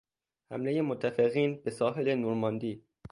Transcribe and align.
حملهی 0.51 0.81
متفقین 0.81 1.61
به 1.63 1.71
ساحل 1.71 2.15
نرماندی 2.15 2.83